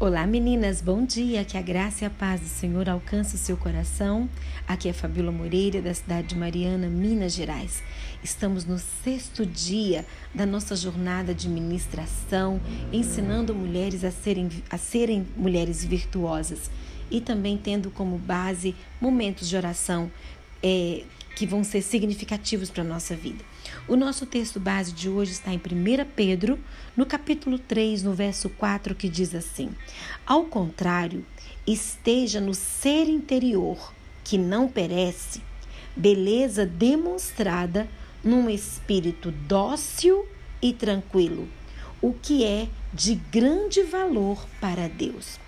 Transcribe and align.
Olá 0.00 0.24
meninas, 0.28 0.80
bom 0.80 1.04
dia, 1.04 1.44
que 1.44 1.58
a 1.58 1.60
graça 1.60 2.04
e 2.04 2.06
a 2.06 2.10
paz 2.10 2.40
do 2.40 2.46
Senhor 2.46 2.88
alcance 2.88 3.34
o 3.34 3.38
seu 3.38 3.56
coração. 3.56 4.30
Aqui 4.64 4.88
é 4.88 4.92
Fabíola 4.92 5.32
Moreira, 5.32 5.82
da 5.82 5.92
cidade 5.92 6.28
de 6.28 6.36
Mariana, 6.36 6.86
Minas 6.86 7.32
Gerais. 7.32 7.82
Estamos 8.22 8.64
no 8.64 8.78
sexto 8.78 9.44
dia 9.44 10.06
da 10.32 10.46
nossa 10.46 10.76
jornada 10.76 11.34
de 11.34 11.48
ministração, 11.48 12.60
ensinando 12.92 13.52
mulheres 13.52 14.04
a 14.04 14.12
serem, 14.12 14.48
a 14.70 14.78
serem 14.78 15.26
mulheres 15.36 15.84
virtuosas 15.84 16.70
e 17.10 17.20
também 17.20 17.58
tendo 17.58 17.90
como 17.90 18.18
base 18.18 18.76
momentos 19.00 19.48
de 19.48 19.56
oração 19.56 20.12
é, 20.62 21.02
que 21.38 21.46
vão 21.46 21.62
ser 21.62 21.82
significativos 21.82 22.68
para 22.68 22.82
a 22.82 22.86
nossa 22.86 23.14
vida. 23.14 23.44
O 23.86 23.94
nosso 23.94 24.26
texto 24.26 24.58
base 24.58 24.90
de 24.90 25.08
hoje 25.08 25.30
está 25.30 25.54
em 25.54 25.56
1 25.56 25.60
Pedro, 26.16 26.58
no 26.96 27.06
capítulo 27.06 27.60
3, 27.60 28.02
no 28.02 28.12
verso 28.12 28.48
4, 28.48 28.92
que 28.92 29.08
diz 29.08 29.32
assim: 29.36 29.70
Ao 30.26 30.46
contrário, 30.46 31.24
esteja 31.64 32.40
no 32.40 32.52
ser 32.54 33.08
interior, 33.08 33.94
que 34.24 34.36
não 34.36 34.66
perece, 34.66 35.40
beleza 35.94 36.66
demonstrada 36.66 37.88
num 38.24 38.50
espírito 38.50 39.30
dócil 39.30 40.26
e 40.60 40.72
tranquilo, 40.72 41.48
o 42.02 42.12
que 42.14 42.42
é 42.42 42.66
de 42.92 43.14
grande 43.14 43.84
valor 43.84 44.44
para 44.60 44.88
Deus. 44.88 45.38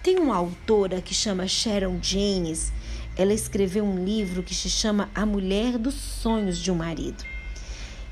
Tem 0.00 0.16
uma 0.16 0.36
autora 0.36 1.00
que 1.02 1.12
chama 1.12 1.48
Sharon 1.48 1.98
James 2.00 2.72
ela 3.16 3.32
escreveu 3.32 3.84
um 3.84 4.04
livro 4.04 4.42
que 4.42 4.54
se 4.54 4.68
chama 4.68 5.10
A 5.14 5.24
Mulher 5.24 5.78
dos 5.78 5.94
Sonhos 5.94 6.58
de 6.58 6.70
um 6.70 6.74
Marido. 6.74 7.24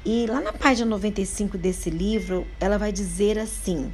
E 0.04 0.26
lá 0.26 0.40
na 0.40 0.52
página 0.52 0.88
95 0.88 1.56
desse 1.56 1.90
livro, 1.90 2.46
ela 2.60 2.78
vai 2.78 2.92
dizer 2.92 3.38
assim: 3.38 3.92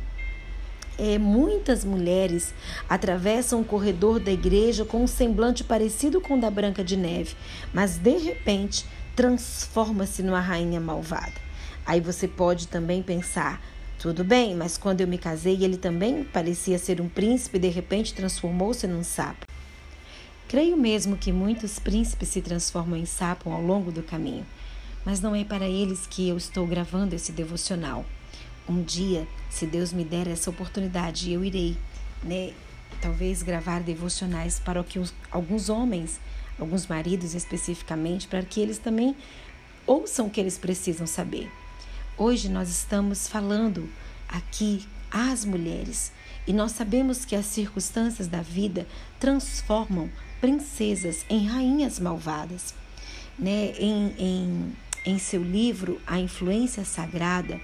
é, 0.98 1.18
muitas 1.18 1.84
mulheres 1.84 2.52
atravessam 2.88 3.60
o 3.60 3.64
corredor 3.64 4.18
da 4.18 4.32
igreja 4.32 4.84
com 4.84 5.02
um 5.02 5.06
semblante 5.06 5.62
parecido 5.62 6.20
com 6.20 6.36
o 6.36 6.40
da 6.40 6.50
Branca 6.50 6.82
de 6.82 6.96
Neve, 6.96 7.34
mas 7.72 7.98
de 7.98 8.16
repente 8.18 8.84
transforma-se 9.14 10.22
numa 10.22 10.40
rainha 10.40 10.80
malvada. 10.80 11.48
Aí 11.86 12.00
você 12.00 12.28
pode 12.28 12.68
também 12.68 13.02
pensar: 13.02 13.62
tudo 13.98 14.22
bem, 14.24 14.54
mas 14.54 14.76
quando 14.76 15.00
eu 15.00 15.08
me 15.08 15.18
casei, 15.18 15.64
ele 15.64 15.76
também 15.76 16.22
parecia 16.22 16.78
ser 16.78 17.00
um 17.00 17.08
príncipe 17.08 17.56
e 17.56 17.60
de 17.60 17.68
repente 17.68 18.14
transformou-se 18.14 18.86
num 18.86 19.02
sapo. 19.02 19.47
Creio 20.48 20.78
mesmo 20.78 21.18
que 21.18 21.30
muitos 21.30 21.78
príncipes 21.78 22.30
se 22.30 22.40
transformam 22.40 22.98
em 22.98 23.04
sapo 23.04 23.50
ao 23.50 23.60
longo 23.60 23.92
do 23.92 24.02
caminho, 24.02 24.46
mas 25.04 25.20
não 25.20 25.34
é 25.34 25.44
para 25.44 25.68
eles 25.68 26.06
que 26.06 26.26
eu 26.26 26.38
estou 26.38 26.66
gravando 26.66 27.14
esse 27.14 27.32
devocional. 27.32 28.02
Um 28.66 28.82
dia, 28.82 29.28
se 29.50 29.66
Deus 29.66 29.92
me 29.92 30.04
der 30.04 30.26
essa 30.26 30.48
oportunidade, 30.48 31.30
eu 31.30 31.44
irei, 31.44 31.76
né, 32.22 32.54
talvez 32.98 33.42
gravar 33.42 33.80
devocionais 33.80 34.58
para 34.58 34.82
que 34.82 34.98
os, 34.98 35.12
alguns 35.30 35.68
homens, 35.68 36.18
alguns 36.58 36.86
maridos 36.86 37.34
especificamente, 37.34 38.26
para 38.26 38.42
que 38.42 38.58
eles 38.58 38.78
também 38.78 39.14
ouçam 39.86 40.28
o 40.28 40.30
que 40.30 40.40
eles 40.40 40.56
precisam 40.56 41.06
saber. 41.06 41.52
Hoje 42.16 42.48
nós 42.48 42.70
estamos 42.70 43.28
falando 43.28 43.86
aqui 44.26 44.86
às 45.10 45.44
mulheres 45.44 46.10
e 46.46 46.54
nós 46.54 46.72
sabemos 46.72 47.26
que 47.26 47.36
as 47.36 47.44
circunstâncias 47.44 48.28
da 48.28 48.40
vida 48.40 48.86
transformam 49.20 50.10
princesas 50.40 51.24
em 51.28 51.46
rainhas 51.46 51.98
malvadas. 51.98 52.74
Né? 53.38 53.72
Em, 53.78 54.14
em, 54.18 54.72
em 55.06 55.18
seu 55.18 55.42
livro 55.42 56.00
A 56.06 56.18
Influência 56.18 56.84
Sagrada, 56.84 57.60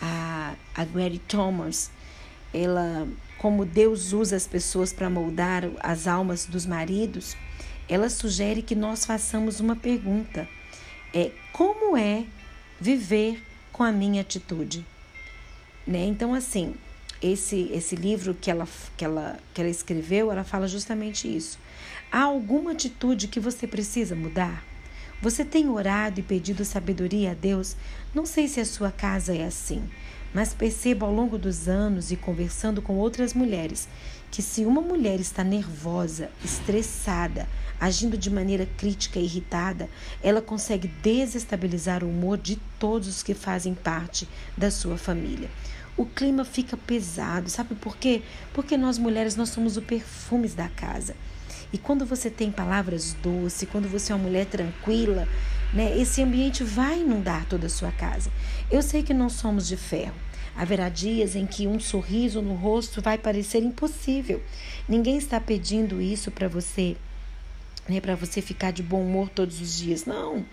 a, 0.00 0.54
a 0.74 0.84
Gary 0.84 1.18
Thomas, 1.18 1.90
ela, 2.52 3.06
como 3.38 3.64
Deus 3.64 4.12
usa 4.12 4.36
as 4.36 4.46
pessoas 4.46 4.92
para 4.92 5.10
moldar 5.10 5.64
as 5.80 6.06
almas 6.06 6.46
dos 6.46 6.66
maridos, 6.66 7.36
ela 7.88 8.08
sugere 8.08 8.62
que 8.62 8.74
nós 8.74 9.04
façamos 9.04 9.60
uma 9.60 9.76
pergunta: 9.76 10.48
é 11.12 11.30
como 11.52 11.96
é 11.96 12.24
viver 12.80 13.42
com 13.72 13.82
a 13.82 13.92
minha 13.92 14.22
atitude? 14.22 14.84
Né? 15.86 16.04
Então, 16.04 16.34
assim, 16.34 16.74
esse, 17.22 17.70
esse 17.72 17.94
livro 17.94 18.34
que 18.34 18.50
ela, 18.50 18.66
que, 18.96 19.04
ela, 19.04 19.38
que 19.52 19.60
ela 19.60 19.70
escreveu, 19.70 20.32
ela 20.32 20.44
fala 20.44 20.66
justamente 20.66 21.34
isso. 21.34 21.58
Há 22.10 22.22
alguma 22.22 22.72
atitude 22.72 23.28
que 23.28 23.38
você 23.38 23.66
precisa 23.66 24.14
mudar? 24.14 24.64
Você 25.22 25.44
tem 25.44 25.68
orado 25.68 26.18
e 26.18 26.22
pedido 26.22 26.64
sabedoria 26.64 27.32
a 27.32 27.34
Deus? 27.34 27.76
Não 28.14 28.24
sei 28.24 28.48
se 28.48 28.58
a 28.58 28.64
sua 28.64 28.90
casa 28.90 29.34
é 29.34 29.44
assim, 29.44 29.84
mas 30.32 30.54
percebo 30.54 31.04
ao 31.04 31.12
longo 31.12 31.36
dos 31.36 31.68
anos 31.68 32.10
e 32.10 32.16
conversando 32.16 32.80
com 32.80 32.96
outras 32.96 33.34
mulheres 33.34 33.86
que 34.30 34.40
se 34.40 34.64
uma 34.64 34.80
mulher 34.80 35.20
está 35.20 35.44
nervosa, 35.44 36.30
estressada, 36.42 37.46
agindo 37.78 38.16
de 38.16 38.30
maneira 38.30 38.66
crítica 38.78 39.18
e 39.18 39.24
irritada, 39.24 39.90
ela 40.22 40.40
consegue 40.40 40.88
desestabilizar 40.88 42.02
o 42.02 42.08
humor 42.08 42.38
de 42.38 42.56
todos 42.78 43.08
os 43.08 43.22
que 43.22 43.34
fazem 43.34 43.74
parte 43.74 44.26
da 44.56 44.70
sua 44.70 44.96
família 44.96 45.50
o 46.00 46.06
clima 46.06 46.46
fica 46.46 46.78
pesado. 46.78 47.50
Sabe 47.50 47.74
por 47.74 47.94
quê? 47.94 48.22
Porque 48.54 48.74
nós 48.74 48.96
mulheres 48.96 49.36
nós 49.36 49.50
somos 49.50 49.76
o 49.76 49.82
perfumes 49.82 50.54
da 50.54 50.66
casa. 50.66 51.14
E 51.74 51.76
quando 51.76 52.06
você 52.06 52.30
tem 52.30 52.50
palavras 52.50 53.12
doces, 53.22 53.68
quando 53.70 53.86
você 53.86 54.10
é 54.10 54.14
uma 54.14 54.24
mulher 54.24 54.46
tranquila, 54.46 55.28
né, 55.74 55.94
esse 55.98 56.22
ambiente 56.22 56.64
vai 56.64 57.00
inundar 57.00 57.44
toda 57.44 57.66
a 57.66 57.70
sua 57.70 57.92
casa. 57.92 58.30
Eu 58.70 58.80
sei 58.80 59.02
que 59.02 59.12
não 59.12 59.28
somos 59.28 59.68
de 59.68 59.76
ferro. 59.76 60.14
Haverá 60.56 60.88
dias 60.88 61.36
em 61.36 61.46
que 61.46 61.66
um 61.66 61.78
sorriso 61.78 62.40
no 62.40 62.54
rosto 62.54 63.02
vai 63.02 63.18
parecer 63.18 63.62
impossível. 63.62 64.42
Ninguém 64.88 65.18
está 65.18 65.38
pedindo 65.38 66.00
isso 66.00 66.30
para 66.30 66.48
você, 66.48 66.96
né, 67.86 68.00
para 68.00 68.14
você 68.14 68.40
ficar 68.40 68.70
de 68.70 68.82
bom 68.82 69.02
humor 69.02 69.28
todos 69.28 69.60
os 69.60 69.76
dias. 69.76 70.06
Não. 70.06 70.46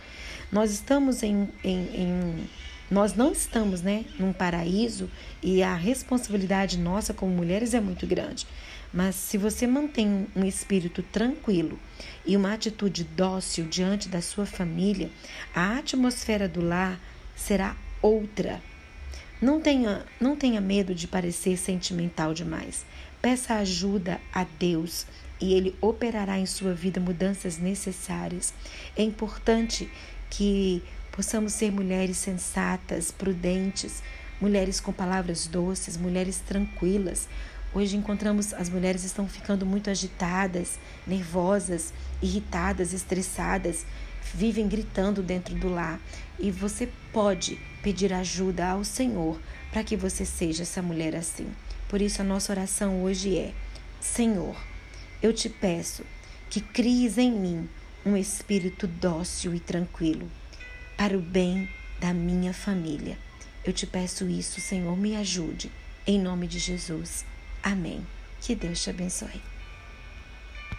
Nós 0.51 0.71
estamos 0.71 1.23
em, 1.23 1.47
em, 1.63 1.79
em 1.95 2.49
nós 2.89 3.13
não 3.13 3.31
estamos 3.31 3.81
né, 3.81 4.05
num 4.17 4.31
paraíso 4.31 5.09
e 5.43 5.61
a 5.61 5.75
responsabilidade 5.75 6.77
nossa 6.77 7.13
como 7.13 7.31
mulheres 7.31 7.73
é 7.73 7.81
muito 7.81 8.07
grande. 8.07 8.47
Mas 8.93 9.15
se 9.15 9.37
você 9.37 9.67
mantém 9.67 10.27
um 10.35 10.45
espírito 10.45 11.03
tranquilo 11.03 11.77
e 12.25 12.37
uma 12.37 12.53
atitude 12.53 13.03
dócil 13.03 13.65
diante 13.65 14.07
da 14.07 14.21
sua 14.21 14.45
família, 14.45 15.09
a 15.53 15.77
atmosfera 15.77 16.47
do 16.47 16.61
lar 16.61 16.99
será 17.35 17.75
outra. 18.01 18.61
Não 19.41 19.59
tenha, 19.59 20.05
não 20.19 20.35
tenha 20.35 20.61
medo 20.61 20.95
de 20.95 21.07
parecer 21.07 21.57
sentimental 21.57 22.33
demais. 22.33 22.85
Peça 23.21 23.55
ajuda 23.55 24.21
a 24.33 24.45
Deus 24.57 25.05
e 25.39 25.53
Ele 25.53 25.75
operará 25.81 26.39
em 26.39 26.45
sua 26.45 26.73
vida 26.73 26.99
mudanças 26.99 27.57
necessárias. 27.57 28.53
É 28.95 29.03
importante 29.03 29.89
que 30.29 30.81
possamos 31.17 31.53
ser 31.53 31.72
mulheres 31.72 32.16
sensatas, 32.16 33.11
prudentes, 33.11 34.03
mulheres 34.39 34.79
com 34.79 34.94
palavras 34.94 35.47
doces, 35.47 35.97
mulheres 35.97 36.38
tranquilas. 36.38 37.28
Hoje 37.73 37.97
encontramos 37.97 38.53
as 38.53 38.69
mulheres 38.69 39.03
estão 39.03 39.27
ficando 39.27 39.66
muito 39.66 39.89
agitadas, 39.89 40.77
nervosas, 41.07 41.91
irritadas, 42.22 42.94
estressadas, 42.94 43.83
vivem 44.31 44.67
gritando 44.67 45.23
dentro 45.23 45.56
do 45.56 45.69
lar. 45.69 46.00
E 46.38 46.51
você 46.51 46.88
pode 47.11 47.59
pedir 47.81 48.13
ajuda 48.13 48.67
ao 48.67 48.83
Senhor 48.83 49.41
para 49.72 49.83
que 49.83 49.97
você 49.97 50.23
seja 50.23 50.61
essa 50.61 50.83
mulher 50.83 51.16
assim. 51.16 51.47
Por 51.89 52.00
isso 52.00 52.22
a 52.22 52.25
nossa 52.25 52.53
oração 52.53 53.01
hoje 53.01 53.39
é: 53.39 53.56
Senhor, 54.00 54.56
eu 55.19 55.33
te 55.33 55.50
peço 55.50 56.03
que 56.47 56.61
cries 56.61 57.17
em 57.17 57.31
mim 57.31 57.67
um 58.06 58.16
espírito 58.16 58.85
dócil 58.85 59.56
e 59.56 59.59
tranquilo 59.59 60.29
para 60.97 61.15
o 61.15 61.21
bem 61.21 61.69
da 61.99 62.11
minha 62.11 62.53
família. 62.53 63.17
Eu 63.63 63.71
te 63.71 63.85
peço 63.85 64.27
isso, 64.27 64.59
Senhor, 64.59 64.97
me 64.97 65.15
ajude. 65.15 65.71
Em 66.05 66.19
nome 66.19 66.47
de 66.47 66.57
Jesus. 66.57 67.23
Amém. 67.61 68.05
Que 68.41 68.55
Deus 68.55 68.81
te 68.81 68.89
abençoe. 68.89 69.41